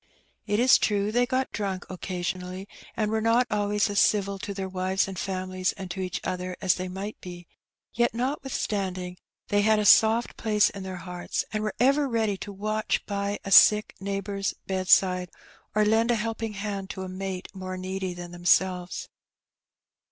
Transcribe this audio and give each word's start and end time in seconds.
It 0.47 0.57
is 0.59 0.79
true 0.79 1.11
they 1.11 1.27
got 1.27 1.51
drunk 1.51 1.85
occasionally, 1.87 2.67
and 2.97 3.11
were 3.11 3.21
not 3.21 3.45
always 3.51 3.87
as 3.87 3.99
civil 3.99 4.39
to 4.39 4.51
their 4.51 4.67
wives 4.67 5.07
and 5.07 5.19
families 5.19 5.73
and 5.73 5.91
to 5.91 5.99
each 6.01 6.19
other 6.23 6.57
as 6.59 6.73
they 6.73 6.87
might 6.87 7.21
be; 7.21 7.45
yet, 7.93 8.11
notwithstanding, 8.15 9.17
they 9.49 9.61
had 9.61 9.77
a 9.77 9.85
soft 9.85 10.37
place 10.37 10.71
in 10.71 10.81
their 10.81 10.95
hearts, 10.97 11.45
and 11.53 11.61
were 11.61 11.75
ever 11.79 12.09
ready 12.09 12.35
to 12.37 12.51
watch 12.51 13.05
by 13.05 13.37
a 13.45 13.51
sick 13.51 13.93
neighbour's 13.99 14.55
bed 14.65 14.89
side, 14.89 15.29
or 15.75 15.85
lend 15.85 16.09
a 16.09 16.15
helping 16.15 16.53
hand 16.53 16.89
to 16.89 17.03
a 17.03 17.07
mate 17.07 17.47
more 17.53 17.77
needy 17.77 18.15
than 18.15 18.31
themselves. 18.31 19.07